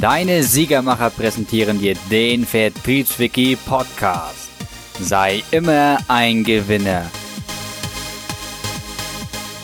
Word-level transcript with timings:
Deine 0.00 0.42
Siegermacher 0.42 1.08
präsentieren 1.08 1.78
dir 1.78 1.94
den 2.10 2.44
Vertriebswiki 2.44 3.56
Podcast. 3.56 4.50
Sei 5.00 5.42
immer 5.50 5.96
ein 6.06 6.44
Gewinner. 6.44 7.10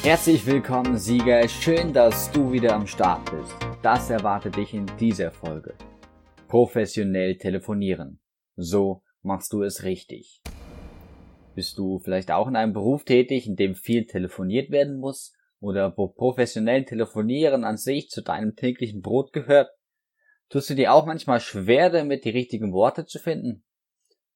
Herzlich 0.02 0.46
willkommen, 0.46 0.96
Sieger. 0.96 1.46
Schön, 1.48 1.92
dass 1.92 2.30
du 2.30 2.50
wieder 2.50 2.74
am 2.74 2.86
Start 2.86 3.30
bist. 3.30 3.54
Das 3.82 4.08
erwartet 4.08 4.56
dich 4.56 4.72
in 4.72 4.86
dieser 4.98 5.32
Folge. 5.32 5.74
Professionell 6.48 7.36
telefonieren. 7.36 8.18
So 8.56 9.02
machst 9.22 9.52
du 9.52 9.62
es 9.62 9.82
richtig. 9.82 10.40
Bist 11.54 11.76
du 11.76 11.98
vielleicht 11.98 12.30
auch 12.30 12.48
in 12.48 12.56
einem 12.56 12.72
Beruf 12.72 13.04
tätig, 13.04 13.46
in 13.46 13.56
dem 13.56 13.74
viel 13.74 14.06
telefoniert 14.06 14.70
werden 14.70 14.96
muss? 14.96 15.34
Oder 15.60 15.94
wo 15.98 16.08
professionell 16.08 16.86
telefonieren 16.86 17.64
an 17.64 17.76
sich 17.76 18.08
zu 18.08 18.22
deinem 18.22 18.56
täglichen 18.56 19.02
Brot 19.02 19.34
gehört? 19.34 19.68
Tust 20.52 20.68
du 20.68 20.74
dir 20.74 20.92
auch 20.92 21.06
manchmal 21.06 21.40
schwer 21.40 21.88
damit, 21.88 22.26
die 22.26 22.30
richtigen 22.30 22.74
Worte 22.74 23.06
zu 23.06 23.18
finden? 23.18 23.64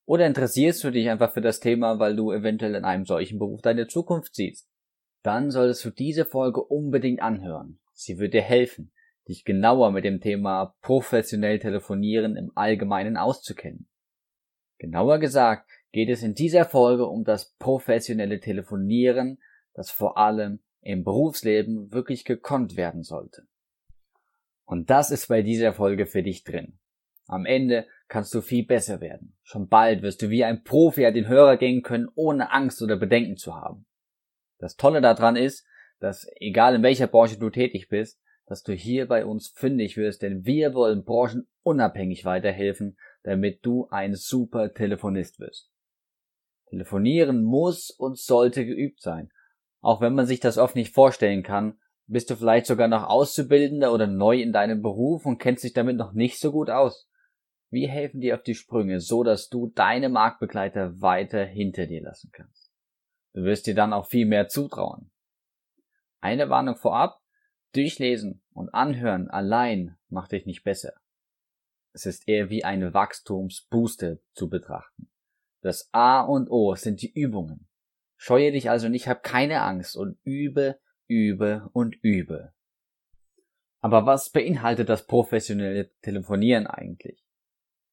Oder 0.07 0.27
interessierst 0.27 0.83
du 0.83 0.91
dich 0.91 1.11
einfach 1.11 1.35
für 1.35 1.43
das 1.43 1.61
Thema, 1.61 1.99
weil 1.99 2.17
du 2.17 2.33
eventuell 2.33 2.75
in 2.75 2.87
einem 2.87 3.05
solchen 3.05 3.39
Beruf 3.39 3.61
deine 3.61 3.87
Zukunft 3.87 4.35
siehst? 4.35 4.67
Dann 5.23 5.51
solltest 5.51 5.85
du 5.85 5.91
diese 5.91 6.25
Folge 6.25 6.65
unbedingt 6.65 7.21
anhören. 7.21 7.81
Sie 7.93 8.17
wird 8.17 8.33
dir 8.33 8.41
helfen, 8.41 8.93
dich 9.29 9.45
genauer 9.45 9.91
mit 9.93 10.07
dem 10.07 10.23
Thema 10.23 10.75
professionell 10.81 11.59
telefonieren 11.59 12.37
im 12.37 12.51
Allgemeinen 12.55 13.19
auszukennen. 13.19 13.87
Genauer 14.79 15.19
gesagt 15.19 15.69
geht 15.93 16.09
es 16.09 16.23
in 16.23 16.33
dieser 16.33 16.65
Folge 16.65 17.05
um 17.05 17.25
das 17.25 17.53
professionelle 17.59 18.41
Telefonieren, 18.41 19.39
das 19.75 19.91
vor 19.91 20.17
allem 20.17 20.61
im 20.81 21.05
Berufsleben 21.05 21.93
wirklich 21.93 22.25
gekonnt 22.25 22.79
werden 22.79 23.03
sollte. 23.03 23.47
Und 24.67 24.91
das 24.91 25.11
ist 25.11 25.29
bei 25.29 25.43
dieser 25.43 25.73
Folge 25.73 26.07
für 26.07 26.23
dich 26.23 26.45
drin. 26.45 26.79
Am 27.27 27.47
Ende 27.47 27.87
kannst 28.09 28.35
du 28.35 28.41
viel 28.41 28.67
besser 28.67 29.01
werden. 29.01 29.37
Schon 29.43 29.69
bald 29.69 30.03
wirst 30.03 30.23
du 30.23 30.29
wie 30.29 30.45
ein 30.45 30.63
Profi 30.63 31.07
an 31.07 31.15
den 31.15 31.29
Hörer 31.29 31.57
gehen 31.57 31.83
können, 31.83 32.09
ohne 32.15 32.53
Angst 32.53 32.83
oder 32.83 32.97
Bedenken 32.97 33.37
zu 33.37 33.55
haben. 33.55 33.87
Das 34.59 34.77
Tolle 34.77 35.01
daran 35.01 35.37
ist, 35.37 35.67
dass 35.99 36.27
egal 36.37 36.75
in 36.75 36.83
welcher 36.83 37.07
Branche 37.07 37.39
du 37.39 37.51
tätig 37.51 37.89
bist, 37.89 38.21
dass 38.47 38.63
du 38.63 38.73
hier 38.73 39.09
bei 39.09 39.25
uns 39.25 39.49
fündig 39.49 39.97
wirst, 39.97 40.23
denn 40.23 40.45
wir 40.45 40.75
wollen 40.75 41.05
branchenunabhängig 41.05 42.25
weiterhelfen, 42.25 42.97
damit 43.23 43.65
du 43.65 43.89
ein 43.91 44.15
super 44.15 44.73
Telefonist 44.73 45.41
wirst. 45.41 45.71
Telefonieren 46.69 47.43
muss 47.43 47.91
und 47.91 48.19
sollte 48.19 48.65
geübt 48.65 49.01
sein. 49.01 49.31
Auch 49.81 50.01
wenn 50.01 50.15
man 50.15 50.27
sich 50.27 50.41
das 50.41 50.59
oft 50.59 50.77
nicht 50.77 50.95
vorstellen 50.95 51.43
kann, 51.43 51.79
bist 52.07 52.31
du 52.31 52.37
vielleicht 52.37 52.67
sogar 52.67 52.89
noch 52.89 53.09
Auszubildender 53.09 53.93
oder 53.93 54.07
neu 54.07 54.41
in 54.41 54.53
deinem 54.53 54.83
Beruf 54.83 55.27
und 55.27 55.39
kennst 55.39 55.65
dich 55.65 55.73
damit 55.73 55.97
noch 55.97 56.13
nicht 56.13 56.39
so 56.39 56.53
gut 56.53 56.71
aus? 56.71 57.09
Wir 57.71 57.89
helfen 57.89 58.21
dir 58.21 58.37
auf 58.37 58.43
die 58.43 58.55
Sprünge, 58.55 59.01
so 59.01 59.25
dass 59.25 59.49
du 59.49 59.73
deine 59.75 60.09
Marktbegleiter 60.09 61.01
weiter 61.01 61.45
hinter 61.45 61.87
dir 61.87 62.03
lassen 62.03 62.31
kannst. 62.33 62.71
Du 63.35 63.43
wirst 63.43 63.67
dir 63.67 63.75
dann 63.75 63.93
auch 63.93 64.07
viel 64.07 64.27
mehr 64.27 64.49
zutrauen. 64.49 65.11
Eine 66.21 66.49
Warnung 66.49 66.77
vorab, 66.77 67.21
durchlesen 67.73 68.43
und 68.53 68.73
anhören 68.73 69.29
allein 69.29 69.97
macht 70.09 70.33
dich 70.33 70.47
nicht 70.47 70.63
besser. 70.63 70.95
Es 71.93 72.07
ist 72.07 72.29
eher 72.29 72.51
wie 72.51 72.65
eine 72.65 72.95
Wachstumsbooster 72.95 74.19
zu 74.33 74.49
betrachten. 74.49 75.11
Das 75.61 75.89
A 75.93 76.21
und 76.21 76.49
O 76.51 76.75
sind 76.75 77.03
die 77.03 77.13
Übungen. 77.13 77.69
Scheue 78.17 78.53
dich 78.53 78.71
also 78.71 78.89
nicht, 78.89 79.09
hab 79.09 79.23
keine 79.23 79.63
Angst 79.63 79.97
und 79.97 80.19
übe 80.23 80.79
übe 81.09 81.69
und 81.73 81.97
übe. 82.03 82.53
Aber 83.81 84.07
was 84.07 84.31
beinhaltet 84.31 84.89
das 84.89 85.07
professionelle 85.07 85.91
Telefonieren 86.03 86.67
eigentlich? 86.67 87.23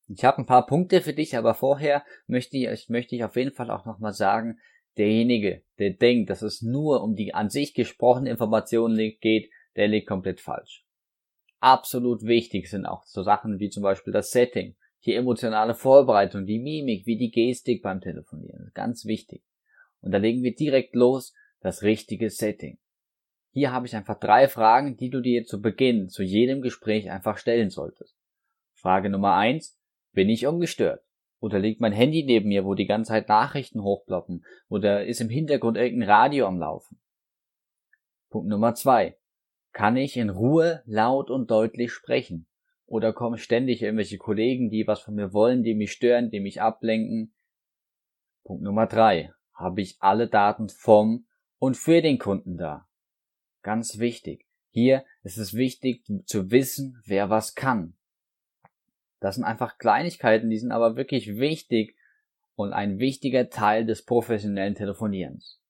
Ich 0.07 0.25
habe 0.25 0.39
ein 0.39 0.45
paar 0.45 0.65
Punkte 0.65 1.01
für 1.01 1.13
dich, 1.13 1.37
aber 1.37 1.53
vorher 1.53 2.03
möchte 2.27 2.57
ich, 2.57 2.89
möchte 2.89 3.15
ich 3.15 3.23
auf 3.23 3.35
jeden 3.35 3.53
Fall 3.53 3.71
auch 3.71 3.85
nochmal 3.85 4.13
sagen, 4.13 4.59
derjenige, 4.97 5.63
der 5.79 5.91
denkt, 5.91 6.29
dass 6.29 6.41
es 6.41 6.61
nur 6.61 7.03
um 7.03 7.15
die 7.15 7.33
an 7.33 7.49
sich 7.49 7.73
gesprochene 7.73 8.29
Information 8.29 8.95
geht, 9.21 9.49
der 9.75 9.87
liegt 9.87 10.07
komplett 10.07 10.39
falsch. 10.39 10.85
Absolut 11.59 12.23
wichtig 12.23 12.69
sind 12.69 12.85
auch 12.85 13.03
so 13.05 13.23
Sachen 13.23 13.59
wie 13.59 13.69
zum 13.69 13.83
Beispiel 13.83 14.11
das 14.11 14.31
Setting, 14.31 14.75
die 15.05 15.15
emotionale 15.15 15.75
Vorbereitung, 15.75 16.45
die 16.45 16.59
Mimik, 16.59 17.05
wie 17.05 17.17
die 17.17 17.31
Gestik 17.31 17.81
beim 17.81 18.01
Telefonieren. 18.01 18.71
Ganz 18.73 19.05
wichtig. 19.05 19.43
Und 20.01 20.11
da 20.11 20.17
legen 20.17 20.43
wir 20.43 20.53
direkt 20.53 20.95
los, 20.95 21.33
das 21.61 21.81
richtige 21.81 22.29
Setting. 22.29 22.77
Hier 23.55 23.71
habe 23.71 23.85
ich 23.85 23.95
einfach 23.95 24.19
drei 24.19 24.47
Fragen, 24.47 24.97
die 24.97 25.11
du 25.11 25.21
dir 25.21 25.45
zu 25.45 25.61
Beginn 25.61 26.09
zu 26.09 26.23
jedem 26.23 26.63
Gespräch 26.63 27.11
einfach 27.11 27.37
stellen 27.37 27.69
solltest. 27.69 28.17
Frage 28.73 29.11
Nummer 29.11 29.35
eins: 29.35 29.79
Bin 30.11 30.27
ich 30.27 30.47
ungestört? 30.47 31.05
Oder 31.39 31.59
liegt 31.59 31.79
mein 31.79 31.91
Handy 31.91 32.23
neben 32.23 32.49
mir, 32.49 32.65
wo 32.65 32.73
die 32.73 32.87
ganze 32.87 33.09
Zeit 33.09 33.29
Nachrichten 33.29 33.83
hochploppen? 33.83 34.43
Oder 34.69 35.05
ist 35.05 35.21
im 35.21 35.29
Hintergrund 35.29 35.77
irgendein 35.77 36.09
Radio 36.09 36.47
am 36.47 36.57
Laufen? 36.57 36.99
Punkt 38.31 38.49
Nummer 38.49 38.73
zwei: 38.73 39.17
Kann 39.71 39.97
ich 39.97 40.17
in 40.17 40.31
Ruhe 40.31 40.81
laut 40.87 41.29
und 41.29 41.51
deutlich 41.51 41.91
sprechen? 41.91 42.47
Oder 42.87 43.13
kommen 43.13 43.37
ständig 43.37 43.83
irgendwelche 43.83 44.17
Kollegen, 44.17 44.71
die 44.71 44.87
was 44.87 45.01
von 45.01 45.13
mir 45.13 45.31
wollen, 45.31 45.61
die 45.61 45.75
mich 45.75 45.91
stören, 45.91 46.31
die 46.31 46.39
mich 46.39 46.59
ablenken? 46.59 47.35
Punkt 48.43 48.63
Nummer 48.63 48.87
drei: 48.87 49.31
Habe 49.53 49.81
ich 49.81 49.97
alle 49.99 50.27
Daten 50.27 50.69
vom 50.69 51.27
und 51.59 51.77
für 51.77 52.01
den 52.01 52.17
Kunden 52.17 52.57
da? 52.57 52.87
Ganz 53.63 53.97
wichtig. 53.97 54.45
Hier 54.71 55.05
ist 55.23 55.37
es 55.37 55.53
wichtig 55.53 56.03
zu 56.25 56.51
wissen, 56.51 57.01
wer 57.05 57.29
was 57.29 57.55
kann. 57.55 57.95
Das 59.19 59.35
sind 59.35 59.45
einfach 59.45 59.77
Kleinigkeiten, 59.77 60.49
die 60.49 60.57
sind 60.57 60.71
aber 60.71 60.95
wirklich 60.95 61.37
wichtig 61.37 61.95
und 62.55 62.73
ein 62.73 62.99
wichtiger 62.99 63.49
Teil 63.49 63.85
des 63.85 64.03
professionellen 64.03 64.75
Telefonierens. 64.75 65.61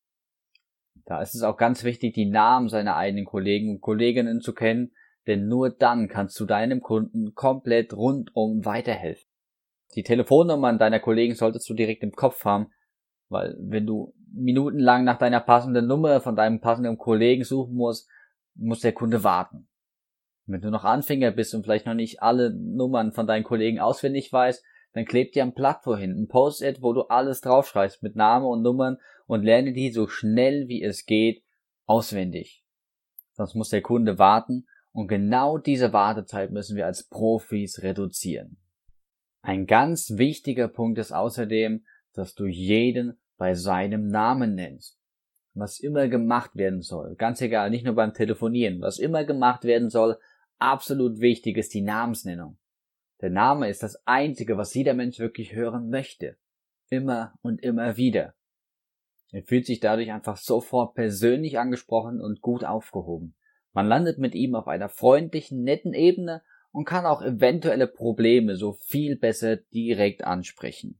Da 1.05 1.21
ist 1.21 1.35
es 1.35 1.43
auch 1.43 1.57
ganz 1.57 1.83
wichtig, 1.83 2.13
die 2.13 2.25
Namen 2.25 2.69
seiner 2.69 2.95
eigenen 2.95 3.25
Kollegen 3.25 3.69
und 3.69 3.81
Kolleginnen 3.81 4.41
zu 4.41 4.53
kennen, 4.53 4.93
denn 5.27 5.47
nur 5.47 5.69
dann 5.69 6.07
kannst 6.07 6.39
du 6.39 6.45
deinem 6.45 6.81
Kunden 6.81 7.35
komplett 7.35 7.93
rundum 7.93 8.65
weiterhelfen. 8.65 9.29
Die 9.95 10.03
Telefonnummern 10.03 10.79
deiner 10.79 10.99
Kollegen 10.99 11.35
solltest 11.35 11.69
du 11.69 11.73
direkt 11.73 12.03
im 12.03 12.13
Kopf 12.13 12.45
haben, 12.45 12.71
weil 13.33 13.57
wenn 13.59 13.85
du 13.85 14.13
minutenlang 14.31 15.03
nach 15.03 15.17
deiner 15.17 15.39
passenden 15.39 15.87
Nummer 15.87 16.21
von 16.21 16.35
deinem 16.35 16.61
passenden 16.61 16.97
Kollegen 16.97 17.43
suchen 17.43 17.75
musst, 17.75 18.09
muss 18.55 18.79
der 18.79 18.93
Kunde 18.93 19.23
warten. 19.23 19.67
Wenn 20.45 20.61
du 20.61 20.69
noch 20.69 20.83
Anfänger 20.83 21.31
bist 21.31 21.53
und 21.53 21.63
vielleicht 21.63 21.85
noch 21.85 21.93
nicht 21.93 22.21
alle 22.21 22.53
Nummern 22.53 23.11
von 23.11 23.27
deinen 23.27 23.43
Kollegen 23.43 23.79
auswendig 23.79 24.31
weißt, 24.31 24.63
dann 24.93 25.05
klebt 25.05 25.35
dir 25.35 25.43
ein 25.43 25.53
Blatt 25.53 25.83
vorhin, 25.83 26.11
ein 26.11 26.27
Post-it, 26.27 26.81
wo 26.81 26.93
du 26.93 27.03
alles 27.03 27.41
draufschreibst 27.41 28.03
mit 28.03 28.15
Name 28.15 28.45
und 28.45 28.61
Nummern 28.61 28.97
und 29.25 29.43
lerne 29.43 29.73
die 29.73 29.91
so 29.91 30.07
schnell 30.07 30.67
wie 30.67 30.83
es 30.83 31.05
geht 31.05 31.43
auswendig. 31.85 32.63
Sonst 33.31 33.55
muss 33.55 33.69
der 33.69 33.81
Kunde 33.81 34.19
warten 34.19 34.67
und 34.91 35.07
genau 35.07 35.57
diese 35.57 35.93
Wartezeit 35.93 36.51
müssen 36.51 36.77
wir 36.77 36.85
als 36.85 37.07
Profis 37.07 37.81
reduzieren. 37.81 38.57
Ein 39.41 39.65
ganz 39.65 40.17
wichtiger 40.17 40.67
Punkt 40.67 40.99
ist 40.99 41.11
außerdem, 41.11 41.83
dass 42.13 42.35
du 42.35 42.45
jeden 42.45 43.19
bei 43.43 43.55
seinem 43.55 44.07
Namen 44.07 44.55
nennst. 44.55 44.97
Was 45.53 45.81
immer 45.81 46.07
gemacht 46.07 46.55
werden 46.55 46.81
soll, 46.81 47.15
ganz 47.17 47.41
egal, 47.41 47.71
nicht 47.71 47.83
nur 47.83 47.93
beim 47.93 48.13
Telefonieren, 48.13 48.79
was 48.79 48.99
immer 48.99 49.25
gemacht 49.25 49.65
werden 49.65 49.89
soll, 49.89 50.17
absolut 50.59 51.19
wichtig 51.19 51.57
ist 51.57 51.73
die 51.73 51.81
Namensnennung. 51.81 52.57
Der 53.19 53.31
Name 53.31 53.67
ist 53.67 53.83
das 53.83 54.01
Einzige, 54.07 54.55
was 54.55 54.73
jeder 54.73 54.93
Mensch 54.93 55.19
wirklich 55.19 55.53
hören 55.53 55.89
möchte. 55.89 56.37
Immer 56.89 57.33
und 57.41 57.61
immer 57.61 57.97
wieder. 57.97 58.33
Er 59.33 59.43
fühlt 59.43 59.65
sich 59.65 59.81
dadurch 59.81 60.13
einfach 60.13 60.37
sofort 60.37 60.95
persönlich 60.95 61.59
angesprochen 61.59 62.21
und 62.21 62.39
gut 62.39 62.63
aufgehoben. 62.63 63.35
Man 63.73 63.87
landet 63.87 64.19
mit 64.19 64.35
ihm 64.35 64.55
auf 64.55 64.69
einer 64.69 64.87
freundlichen, 64.87 65.63
netten 65.63 65.93
Ebene 65.93 66.43
und 66.71 66.85
kann 66.85 67.05
auch 67.05 67.21
eventuelle 67.21 67.87
Probleme 67.87 68.55
so 68.55 68.71
viel 68.71 69.17
besser 69.17 69.57
direkt 69.57 70.23
ansprechen. 70.23 70.97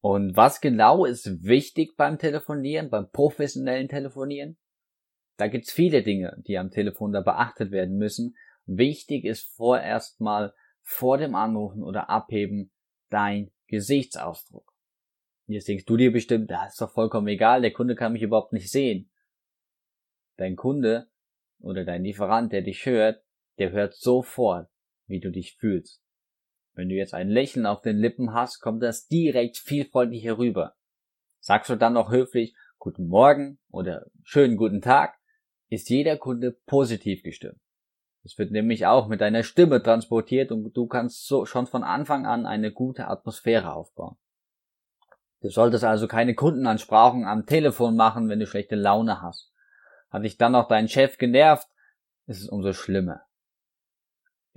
Und 0.00 0.36
was 0.36 0.60
genau 0.60 1.04
ist 1.04 1.42
wichtig 1.42 1.96
beim 1.96 2.18
Telefonieren, 2.18 2.90
beim 2.90 3.10
professionellen 3.10 3.88
Telefonieren? 3.88 4.56
Da 5.36 5.48
gibt's 5.48 5.72
viele 5.72 6.02
Dinge, 6.02 6.40
die 6.46 6.58
am 6.58 6.70
Telefon 6.70 7.12
da 7.12 7.20
beachtet 7.20 7.70
werden 7.70 7.96
müssen. 7.96 8.36
Wichtig 8.66 9.24
ist 9.24 9.54
vorerst 9.54 10.20
mal 10.20 10.52
vor 10.82 11.18
dem 11.18 11.34
Anrufen 11.34 11.82
oder 11.82 12.10
Abheben 12.10 12.70
dein 13.10 13.50
Gesichtsausdruck. 13.66 14.72
Jetzt 15.46 15.68
denkst 15.68 15.86
du 15.86 15.96
dir 15.96 16.12
bestimmt, 16.12 16.50
das 16.50 16.72
ist 16.72 16.80
doch 16.80 16.92
vollkommen 16.92 17.28
egal, 17.28 17.62
der 17.62 17.72
Kunde 17.72 17.94
kann 17.94 18.12
mich 18.12 18.22
überhaupt 18.22 18.52
nicht 18.52 18.70
sehen. 18.70 19.10
Dein 20.36 20.56
Kunde 20.56 21.08
oder 21.60 21.84
dein 21.84 22.04
Lieferant, 22.04 22.52
der 22.52 22.62
dich 22.62 22.84
hört, 22.86 23.24
der 23.58 23.72
hört 23.72 23.94
sofort, 23.94 24.68
wie 25.06 25.20
du 25.20 25.30
dich 25.30 25.56
fühlst. 25.56 26.02
Wenn 26.78 26.88
du 26.88 26.94
jetzt 26.94 27.12
ein 27.12 27.28
Lächeln 27.28 27.66
auf 27.66 27.80
den 27.80 27.98
Lippen 27.98 28.34
hast, 28.34 28.60
kommt 28.60 28.84
das 28.84 29.08
direkt 29.08 29.56
viel 29.56 29.84
freundlicher 29.84 30.38
rüber. 30.38 30.76
Sagst 31.40 31.70
du 31.70 31.74
dann 31.74 31.94
noch 31.94 32.12
höflich 32.12 32.54
Guten 32.78 33.08
Morgen 33.08 33.58
oder 33.72 34.06
schönen 34.22 34.56
guten 34.56 34.80
Tag, 34.80 35.18
ist 35.68 35.90
jeder 35.90 36.16
Kunde 36.16 36.52
positiv 36.66 37.24
gestimmt. 37.24 37.58
Es 38.22 38.38
wird 38.38 38.52
nämlich 38.52 38.86
auch 38.86 39.08
mit 39.08 39.20
deiner 39.20 39.42
Stimme 39.42 39.82
transportiert 39.82 40.52
und 40.52 40.72
du 40.72 40.86
kannst 40.86 41.26
so 41.26 41.46
schon 41.46 41.66
von 41.66 41.82
Anfang 41.82 42.26
an 42.26 42.46
eine 42.46 42.70
gute 42.70 43.08
Atmosphäre 43.08 43.72
aufbauen. 43.72 44.16
Du 45.40 45.48
solltest 45.48 45.82
also 45.82 46.06
keine 46.06 46.36
Kundenansprachen 46.36 47.24
am 47.24 47.44
Telefon 47.44 47.96
machen, 47.96 48.28
wenn 48.28 48.38
du 48.38 48.46
schlechte 48.46 48.76
Laune 48.76 49.20
hast. 49.20 49.52
Hat 50.10 50.22
dich 50.22 50.36
dann 50.36 50.54
auch 50.54 50.68
dein 50.68 50.86
Chef 50.86 51.18
genervt, 51.18 51.66
ist 52.26 52.40
es 52.40 52.48
umso 52.48 52.72
schlimmer. 52.72 53.22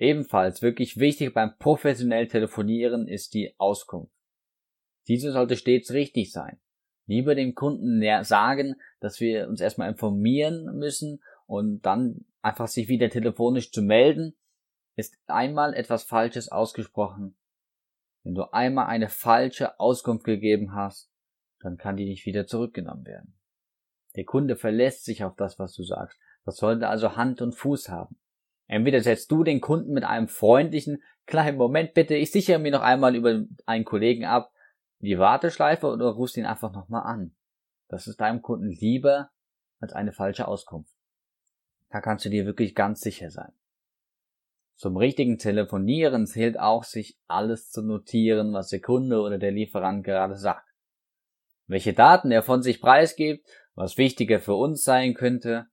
Ebenfalls 0.01 0.63
wirklich 0.63 0.97
wichtig 0.97 1.31
beim 1.31 1.55
professionell 1.59 2.27
Telefonieren 2.27 3.07
ist 3.07 3.35
die 3.35 3.53
Auskunft. 3.59 4.11
Diese 5.07 5.31
sollte 5.31 5.55
stets 5.55 5.93
richtig 5.93 6.31
sein. 6.31 6.59
Lieber 7.05 7.35
dem 7.35 7.53
Kunden 7.53 8.01
sagen, 8.23 8.81
dass 8.99 9.19
wir 9.19 9.47
uns 9.47 9.61
erstmal 9.61 9.91
informieren 9.91 10.75
müssen 10.75 11.21
und 11.45 11.81
dann 11.85 12.25
einfach 12.41 12.67
sich 12.67 12.87
wieder 12.87 13.11
telefonisch 13.11 13.71
zu 13.71 13.83
melden, 13.83 14.35
ist 14.95 15.19
einmal 15.27 15.75
etwas 15.75 16.01
Falsches 16.01 16.49
ausgesprochen. 16.49 17.37
Wenn 18.23 18.33
du 18.33 18.51
einmal 18.51 18.87
eine 18.87 19.07
falsche 19.07 19.79
Auskunft 19.79 20.25
gegeben 20.25 20.73
hast, 20.73 21.11
dann 21.59 21.77
kann 21.77 21.95
die 21.95 22.05
nicht 22.05 22.25
wieder 22.25 22.47
zurückgenommen 22.47 23.05
werden. 23.05 23.37
Der 24.15 24.25
Kunde 24.25 24.55
verlässt 24.55 25.05
sich 25.05 25.23
auf 25.23 25.35
das, 25.35 25.59
was 25.59 25.75
du 25.75 25.83
sagst. 25.83 26.19
Das 26.43 26.57
sollte 26.57 26.87
also 26.87 27.15
Hand 27.15 27.39
und 27.43 27.53
Fuß 27.53 27.89
haben. 27.89 28.15
Entweder 28.71 29.01
setzt 29.01 29.29
du 29.29 29.43
den 29.43 29.59
Kunden 29.59 29.91
mit 29.91 30.05
einem 30.05 30.29
freundlichen, 30.29 31.03
kleinen 31.25 31.57
Moment 31.57 31.93
bitte, 31.93 32.15
ich 32.15 32.31
sichere 32.31 32.57
mir 32.57 32.71
noch 32.71 32.79
einmal 32.79 33.17
über 33.17 33.43
einen 33.65 33.83
Kollegen 33.83 34.23
ab, 34.23 34.53
die 34.99 35.19
Warteschleife 35.19 35.87
oder 35.87 36.05
rufst 36.05 36.37
ihn 36.37 36.45
einfach 36.45 36.71
nochmal 36.71 37.03
an. 37.03 37.35
Das 37.89 38.07
ist 38.07 38.21
deinem 38.21 38.41
Kunden 38.41 38.69
lieber 38.69 39.29
als 39.81 39.91
eine 39.91 40.13
falsche 40.13 40.47
Auskunft. 40.47 40.95
Da 41.89 41.99
kannst 41.99 42.23
du 42.23 42.29
dir 42.29 42.45
wirklich 42.45 42.73
ganz 42.73 43.01
sicher 43.01 43.29
sein. 43.29 43.51
Zum 44.77 44.95
richtigen 44.95 45.37
Telefonieren 45.37 46.25
zählt 46.25 46.57
auch, 46.57 46.85
sich 46.85 47.19
alles 47.27 47.71
zu 47.71 47.81
notieren, 47.81 48.53
was 48.53 48.69
der 48.69 48.79
Kunde 48.79 49.19
oder 49.19 49.37
der 49.37 49.51
Lieferant 49.51 50.05
gerade 50.05 50.37
sagt. 50.37 50.69
Welche 51.67 51.91
Daten 51.91 52.31
er 52.31 52.41
von 52.41 52.63
sich 52.63 52.79
preisgibt, 52.79 53.45
was 53.75 53.97
wichtiger 53.97 54.39
für 54.39 54.55
uns 54.55 54.85
sein 54.85 55.13
könnte. 55.13 55.67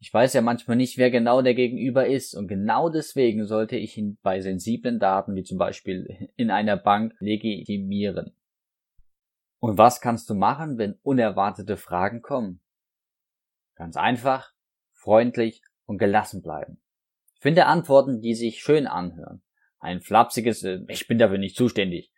Ich 0.00 0.12
weiß 0.12 0.32
ja 0.32 0.40
manchmal 0.40 0.76
nicht, 0.76 0.98
wer 0.98 1.10
genau 1.10 1.42
der 1.42 1.54
Gegenüber 1.54 2.06
ist 2.06 2.34
und 2.34 2.48
genau 2.48 2.88
deswegen 2.88 3.46
sollte 3.46 3.76
ich 3.76 3.96
ihn 3.96 4.18
bei 4.22 4.40
sensiblen 4.40 4.98
Daten, 4.98 5.34
wie 5.34 5.44
zum 5.44 5.58
Beispiel 5.58 6.30
in 6.36 6.50
einer 6.50 6.76
Bank, 6.76 7.14
legitimieren. 7.20 8.34
Und 9.58 9.76
was 9.76 10.00
kannst 10.00 10.28
du 10.30 10.34
machen, 10.34 10.78
wenn 10.78 10.98
unerwartete 11.02 11.76
Fragen 11.76 12.22
kommen? 12.22 12.60
Ganz 13.76 13.96
einfach, 13.96 14.52
freundlich 14.92 15.62
und 15.84 15.98
gelassen 15.98 16.42
bleiben. 16.42 16.80
Finde 17.38 17.66
Antworten, 17.66 18.20
die 18.20 18.34
sich 18.34 18.62
schön 18.62 18.86
anhören. 18.86 19.42
Ein 19.78 20.00
flapsiges 20.00 20.64
äh, 20.64 20.80
Ich 20.88 21.06
bin 21.06 21.18
dafür 21.18 21.38
nicht 21.38 21.56
zuständig 21.56 22.10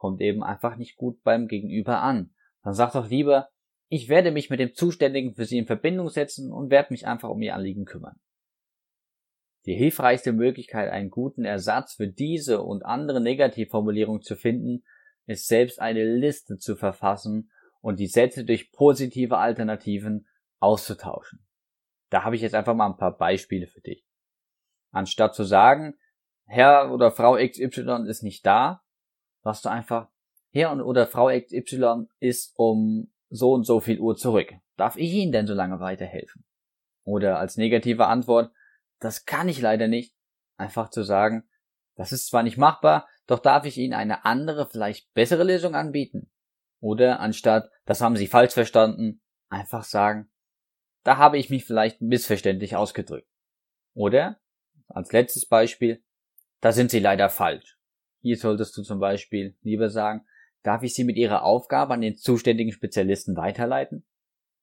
kommt 0.00 0.22
eben 0.22 0.42
einfach 0.42 0.76
nicht 0.76 0.96
gut 0.96 1.22
beim 1.22 1.46
Gegenüber 1.46 2.00
an. 2.00 2.34
Dann 2.62 2.72
sag 2.72 2.92
doch 2.92 3.10
lieber, 3.10 3.49
ich 3.90 4.08
werde 4.08 4.30
mich 4.30 4.50
mit 4.50 4.60
dem 4.60 4.72
Zuständigen 4.72 5.34
für 5.34 5.44
Sie 5.44 5.58
in 5.58 5.66
Verbindung 5.66 6.08
setzen 6.08 6.52
und 6.52 6.70
werde 6.70 6.92
mich 6.92 7.08
einfach 7.08 7.28
um 7.28 7.42
Ihr 7.42 7.56
Anliegen 7.56 7.84
kümmern. 7.84 8.18
Die 9.66 9.74
hilfreichste 9.74 10.32
Möglichkeit, 10.32 10.90
einen 10.90 11.10
guten 11.10 11.44
Ersatz 11.44 11.94
für 11.94 12.06
diese 12.06 12.62
und 12.62 12.84
andere 12.86 13.20
Negativformulierungen 13.20 14.22
zu 14.22 14.36
finden, 14.36 14.84
ist 15.26 15.48
selbst 15.48 15.80
eine 15.80 16.04
Liste 16.04 16.56
zu 16.56 16.76
verfassen 16.76 17.50
und 17.80 17.98
die 17.98 18.06
Sätze 18.06 18.44
durch 18.44 18.70
positive 18.70 19.38
Alternativen 19.38 20.26
auszutauschen. 20.60 21.44
Da 22.10 22.22
habe 22.24 22.36
ich 22.36 22.42
jetzt 22.42 22.54
einfach 22.54 22.74
mal 22.74 22.86
ein 22.86 22.96
paar 22.96 23.16
Beispiele 23.16 23.66
für 23.66 23.80
dich. 23.80 24.06
Anstatt 24.92 25.34
zu 25.34 25.42
sagen, 25.42 25.98
Herr 26.46 26.92
oder 26.92 27.10
Frau 27.10 27.34
XY 27.34 28.06
ist 28.06 28.22
nicht 28.22 28.46
da, 28.46 28.82
sagst 29.42 29.64
du 29.64 29.68
einfach, 29.68 30.10
Herr 30.50 30.84
oder 30.84 31.06
Frau 31.06 31.28
XY 31.28 32.06
ist 32.20 32.52
um 32.56 33.12
so 33.30 33.52
und 33.52 33.64
so 33.64 33.80
viel 33.80 34.00
Uhr 34.00 34.16
zurück. 34.16 34.52
Darf 34.76 34.96
ich 34.96 35.12
Ihnen 35.12 35.32
denn 35.32 35.46
so 35.46 35.54
lange 35.54 35.80
weiterhelfen? 35.80 36.44
Oder 37.04 37.38
als 37.38 37.56
negative 37.56 38.06
Antwort, 38.06 38.52
das 38.98 39.24
kann 39.24 39.48
ich 39.48 39.60
leider 39.60 39.88
nicht. 39.88 40.14
Einfach 40.56 40.90
zu 40.90 41.02
sagen, 41.02 41.48
das 41.94 42.12
ist 42.12 42.26
zwar 42.26 42.42
nicht 42.42 42.58
machbar, 42.58 43.08
doch 43.26 43.38
darf 43.38 43.64
ich 43.64 43.78
Ihnen 43.78 43.94
eine 43.94 44.24
andere, 44.24 44.68
vielleicht 44.68 45.12
bessere 45.14 45.44
Lösung 45.44 45.74
anbieten. 45.74 46.30
Oder 46.80 47.20
anstatt, 47.20 47.70
das 47.84 48.00
haben 48.00 48.16
Sie 48.16 48.26
falsch 48.26 48.52
verstanden, 48.52 49.22
einfach 49.48 49.84
sagen, 49.84 50.30
da 51.04 51.16
habe 51.16 51.38
ich 51.38 51.50
mich 51.50 51.64
vielleicht 51.64 52.00
missverständlich 52.00 52.76
ausgedrückt. 52.76 53.28
Oder 53.94 54.40
als 54.88 55.12
letztes 55.12 55.46
Beispiel, 55.46 56.02
da 56.60 56.72
sind 56.72 56.90
Sie 56.90 56.98
leider 56.98 57.28
falsch. 57.30 57.78
Hier 58.20 58.36
solltest 58.36 58.76
du 58.76 58.82
zum 58.82 58.98
Beispiel 58.98 59.56
lieber 59.62 59.88
sagen, 59.88 60.26
darf 60.62 60.82
ich 60.82 60.94
Sie 60.94 61.04
mit 61.04 61.16
Ihrer 61.16 61.42
Aufgabe 61.42 61.94
an 61.94 62.00
den 62.00 62.16
zuständigen 62.16 62.72
Spezialisten 62.72 63.36
weiterleiten? 63.36 64.04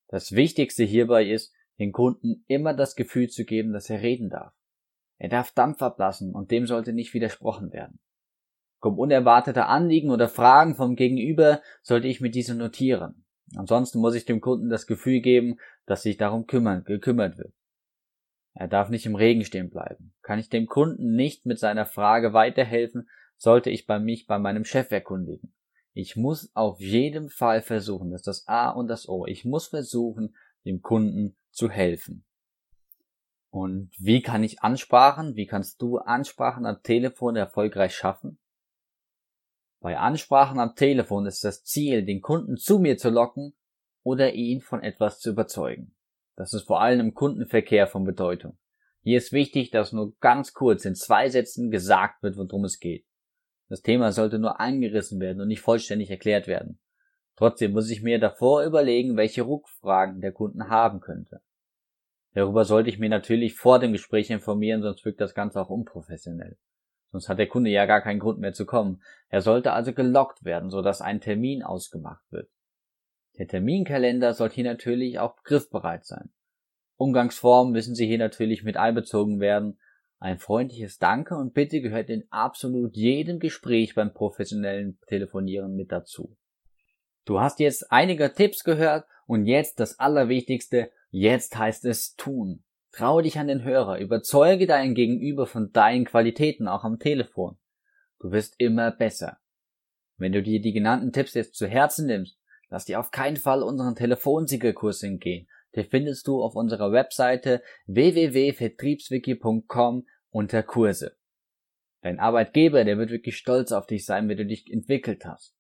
Das 0.07 0.31
Wichtigste 0.31 0.83
hierbei 0.83 1.25
ist, 1.25 1.53
den 1.79 1.91
Kunden 1.91 2.43
immer 2.47 2.73
das 2.73 2.95
Gefühl 2.95 3.29
zu 3.29 3.45
geben, 3.45 3.73
dass 3.73 3.89
er 3.89 4.01
reden 4.01 4.29
darf. 4.29 4.53
Er 5.17 5.29
darf 5.29 5.51
Dampf 5.51 5.81
ablassen 5.81 6.33
und 6.33 6.51
dem 6.51 6.67
sollte 6.67 6.93
nicht 6.93 7.13
widersprochen 7.13 7.71
werden. 7.73 7.99
Kommen 8.79 8.99
unerwartete 8.99 9.65
Anliegen 9.65 10.11
oder 10.11 10.29
Fragen 10.29 10.75
vom 10.75 10.95
Gegenüber, 10.95 11.61
sollte 11.81 12.07
ich 12.07 12.21
mir 12.21 12.29
diese 12.29 12.55
notieren. 12.55 13.25
Ansonsten 13.55 13.99
muss 13.99 14.15
ich 14.15 14.25
dem 14.25 14.41
Kunden 14.41 14.69
das 14.69 14.85
Gefühl 14.85 15.21
geben, 15.21 15.57
dass 15.85 16.03
sich 16.03 16.17
darum 16.17 16.45
kümmern, 16.45 16.83
gekümmert 16.83 17.37
wird. 17.37 17.53
Er 18.53 18.67
darf 18.67 18.89
nicht 18.89 19.05
im 19.05 19.15
Regen 19.15 19.45
stehen 19.45 19.69
bleiben. 19.69 20.13
Kann 20.21 20.39
ich 20.39 20.49
dem 20.49 20.67
Kunden 20.67 21.15
nicht 21.15 21.45
mit 21.45 21.59
seiner 21.59 21.85
Frage 21.85 22.33
weiterhelfen, 22.33 23.09
sollte 23.35 23.69
ich 23.69 23.85
bei 23.85 23.99
mich 23.99 24.25
bei 24.25 24.39
meinem 24.39 24.65
Chef 24.65 24.91
erkundigen. 24.91 25.53
Ich 25.99 26.15
muss 26.15 26.51
auf 26.53 26.79
jeden 26.79 27.31
Fall 27.31 27.63
versuchen, 27.63 28.11
das 28.11 28.21
ist 28.21 28.27
das 28.27 28.47
A 28.47 28.69
und 28.69 28.87
das 28.87 29.09
O. 29.09 29.25
Ich 29.25 29.45
muss 29.45 29.65
versuchen, 29.65 30.35
dem 30.63 30.83
Kunden 30.83 31.35
zu 31.49 31.71
helfen. 31.71 32.23
Und 33.49 33.89
wie 33.97 34.21
kann 34.21 34.43
ich 34.43 34.61
Ansprachen, 34.61 35.35
wie 35.35 35.47
kannst 35.47 35.81
du 35.81 35.97
Ansprachen 35.97 36.67
am 36.67 36.83
Telefon 36.83 37.35
erfolgreich 37.35 37.95
schaffen? 37.95 38.37
Bei 39.79 39.97
Ansprachen 39.97 40.59
am 40.59 40.75
Telefon 40.75 41.25
ist 41.25 41.43
das 41.43 41.63
Ziel, 41.63 42.05
den 42.05 42.21
Kunden 42.21 42.57
zu 42.57 42.77
mir 42.77 42.99
zu 42.99 43.09
locken 43.09 43.55
oder 44.03 44.33
ihn 44.33 44.61
von 44.61 44.83
etwas 44.83 45.19
zu 45.19 45.31
überzeugen. 45.31 45.95
Das 46.35 46.53
ist 46.53 46.67
vor 46.67 46.79
allem 46.79 46.99
im 46.99 47.13
Kundenverkehr 47.15 47.87
von 47.87 48.03
Bedeutung. 48.03 48.59
Hier 49.01 49.17
ist 49.17 49.31
wichtig, 49.31 49.71
dass 49.71 49.93
nur 49.93 50.15
ganz 50.19 50.53
kurz 50.53 50.85
in 50.85 50.93
zwei 50.93 51.27
Sätzen 51.31 51.71
gesagt 51.71 52.21
wird, 52.21 52.37
worum 52.37 52.65
es 52.65 52.79
geht. 52.79 53.07
Das 53.69 53.81
Thema 53.81 54.11
sollte 54.11 54.39
nur 54.39 54.59
angerissen 54.59 55.19
werden 55.19 55.41
und 55.41 55.47
nicht 55.47 55.61
vollständig 55.61 56.09
erklärt 56.09 56.47
werden. 56.47 56.79
Trotzdem 57.35 57.73
muss 57.73 57.89
ich 57.89 58.01
mir 58.01 58.19
davor 58.19 58.63
überlegen, 58.63 59.17
welche 59.17 59.45
Rückfragen 59.45 60.21
der 60.21 60.31
Kunden 60.31 60.69
haben 60.69 60.99
könnte. 60.99 61.41
Darüber 62.33 62.65
sollte 62.65 62.89
ich 62.89 62.99
mir 62.99 63.09
natürlich 63.09 63.55
vor 63.55 63.79
dem 63.79 63.93
Gespräch 63.93 64.29
informieren, 64.29 64.81
sonst 64.81 65.03
wirkt 65.05 65.21
das 65.21 65.33
Ganze 65.33 65.61
auch 65.61 65.69
unprofessionell. 65.69 66.57
Sonst 67.11 67.29
hat 67.29 67.39
der 67.39 67.47
Kunde 67.47 67.69
ja 67.69 67.85
gar 67.85 68.01
keinen 68.01 68.19
Grund 68.19 68.39
mehr 68.39 68.53
zu 68.53 68.65
kommen. 68.65 69.01
Er 69.29 69.41
sollte 69.41 69.73
also 69.73 69.93
gelockt 69.93 70.43
werden, 70.43 70.69
sodass 70.69 71.01
ein 71.01 71.21
Termin 71.21 71.63
ausgemacht 71.63 72.23
wird. 72.31 72.49
Der 73.37 73.47
Terminkalender 73.47 74.33
sollte 74.33 74.55
hier 74.55 74.63
natürlich 74.65 75.19
auch 75.19 75.35
griffbereit 75.43 76.05
sein. 76.05 76.29
Umgangsformen 76.95 77.71
müssen 77.71 77.95
Sie 77.95 78.07
hier 78.07 78.17
natürlich 78.17 78.63
mit 78.63 78.77
einbezogen 78.77 79.39
werden. 79.39 79.79
Ein 80.19 80.39
freundliches 80.39 80.97
Danke 80.97 81.35
und 81.35 81.53
Bitte 81.53 81.79
gehört 81.79 82.09
in 82.09 82.25
absolut 82.31 82.95
jedem 82.95 83.39
Gespräch 83.39 83.93
beim 83.93 84.13
professionellen 84.13 84.97
Telefonieren 85.07 85.75
mit 85.75 85.91
dazu. 85.91 86.35
Du 87.25 87.39
hast 87.39 87.59
jetzt 87.59 87.91
einige 87.91 88.33
Tipps 88.33 88.63
gehört 88.63 89.05
und 89.27 89.45
jetzt 89.45 89.79
das 89.79 89.99
Allerwichtigste, 89.99 90.91
jetzt 91.11 91.57
heißt 91.57 91.85
es 91.85 92.15
tun. 92.15 92.63
Traue 92.91 93.21
dich 93.21 93.37
an 93.37 93.47
den 93.47 93.63
Hörer, 93.63 93.99
überzeuge 93.99 94.65
deinen 94.65 94.95
Gegenüber 94.95 95.45
von 95.45 95.71
deinen 95.71 96.05
Qualitäten 96.05 96.67
auch 96.67 96.83
am 96.83 96.97
Telefon. 96.97 97.57
Du 98.19 98.31
wirst 98.31 98.55
immer 98.57 98.89
besser. 98.89 99.37
Wenn 100.17 100.31
du 100.31 100.41
dir 100.41 100.59
die 100.61 100.73
genannten 100.73 101.11
Tipps 101.11 101.35
jetzt 101.35 101.55
zu 101.55 101.67
Herzen 101.67 102.07
nimmst, 102.07 102.39
lass 102.69 102.85
dir 102.85 102.99
auf 102.99 103.11
keinen 103.11 103.37
Fall 103.37 103.61
unseren 103.61 103.93
Telefonsiegerkurs 103.93 105.03
entgehen. 105.03 105.47
Den 105.77 105.85
findest 105.85 106.27
du 106.27 106.43
auf 106.43 106.55
unserer 106.55 106.91
Webseite 106.91 107.63
www.vertriebswiki.com 107.85 110.05
unter 110.31 110.63
Kurse. 110.63 111.15
Dein 112.01 112.19
Arbeitgeber, 112.19 112.83
der 112.83 112.97
wird 112.97 113.11
wirklich 113.11 113.37
stolz 113.37 113.71
auf 113.71 113.85
dich 113.85 114.03
sein, 114.05 114.27
wenn 114.27 114.37
du 114.37 114.47
dich 114.47 114.71
entwickelt 114.71 115.23
hast. 115.25 115.53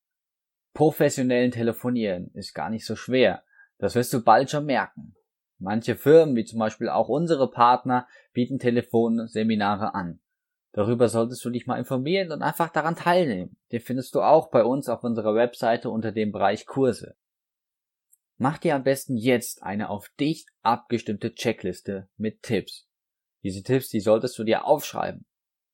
Professionellen 0.73 1.51
Telefonieren 1.51 2.31
ist 2.33 2.55
gar 2.55 2.71
nicht 2.71 2.85
so 2.85 2.95
schwer. 2.95 3.43
Das 3.77 3.93
wirst 3.93 4.11
du 4.11 4.23
bald 4.23 4.49
schon 4.49 4.65
merken. 4.65 5.13
Manche 5.59 5.95
Firmen, 5.95 6.35
wie 6.35 6.45
zum 6.45 6.57
Beispiel 6.57 6.89
auch 6.89 7.09
unsere 7.09 7.51
Partner, 7.51 8.07
bieten 8.33 8.57
Telefonseminare 8.57 9.93
an. 9.93 10.19
Darüber 10.71 11.09
solltest 11.09 11.45
du 11.45 11.51
dich 11.51 11.67
mal 11.67 11.77
informieren 11.77 12.31
und 12.31 12.41
einfach 12.41 12.69
daran 12.69 12.95
teilnehmen. 12.95 13.55
Den 13.71 13.81
findest 13.81 14.15
du 14.15 14.21
auch 14.21 14.49
bei 14.49 14.63
uns 14.63 14.89
auf 14.89 15.03
unserer 15.03 15.35
Webseite 15.35 15.91
unter 15.91 16.11
dem 16.11 16.31
Bereich 16.31 16.65
Kurse. 16.65 17.15
Mach 18.37 18.59
dir 18.59 18.75
am 18.75 18.83
besten 18.83 19.17
jetzt 19.17 19.63
eine 19.63 19.89
auf 19.89 20.09
dich 20.19 20.45
abgestimmte 20.61 21.33
Checkliste 21.33 22.07
mit 22.17 22.43
Tipps. 22.43 22.87
Diese 23.43 23.63
Tipps, 23.63 23.89
die 23.89 23.99
solltest 23.99 24.37
du 24.37 24.43
dir 24.43 24.65
aufschreiben. 24.65 25.25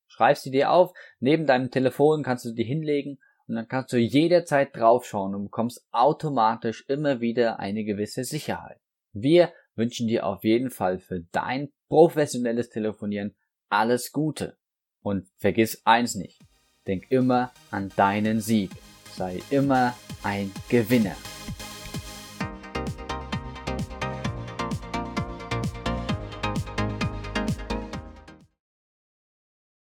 Schreib 0.07 0.37
sie 0.37 0.51
dir 0.51 0.71
auf, 0.71 0.93
neben 1.19 1.45
deinem 1.45 1.71
Telefon 1.71 2.23
kannst 2.23 2.45
du 2.45 2.51
die 2.51 2.63
hinlegen 2.63 3.19
und 3.47 3.55
dann 3.55 3.67
kannst 3.67 3.91
du 3.91 3.97
jederzeit 3.97 4.75
draufschauen 4.75 5.35
und 5.35 5.45
bekommst 5.45 5.85
automatisch 5.91 6.85
immer 6.87 7.19
wieder 7.19 7.59
eine 7.59 7.83
gewisse 7.83 8.23
Sicherheit. 8.23 8.79
Wir 9.11 9.51
wünschen 9.75 10.07
dir 10.07 10.25
auf 10.25 10.43
jeden 10.43 10.69
Fall 10.69 10.99
für 10.99 11.21
dein 11.31 11.69
professionelles 11.89 12.69
Telefonieren 12.69 13.35
alles 13.69 14.11
Gute. 14.11 14.57
Und 15.01 15.27
vergiss 15.35 15.81
eins 15.85 16.15
nicht. 16.15 16.39
Denk 16.87 17.11
immer 17.11 17.51
an 17.71 17.91
deinen 17.97 18.39
Sieg. 18.39 18.71
Sei 19.15 19.41
immer 19.49 19.95
ein 20.23 20.51
Gewinner. 20.69 21.15